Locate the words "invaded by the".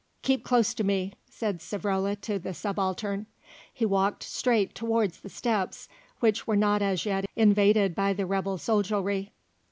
7.35-8.25